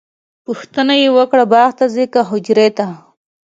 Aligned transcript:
پوښتنه 0.45 0.93
یې 1.01 1.09
وکړه 1.17 1.43
باغ 1.51 1.69
ته 1.79 1.85
ځئ 1.93 2.05
که 2.13 2.21
حجرې 2.29 2.67
ته؟ 2.77 2.87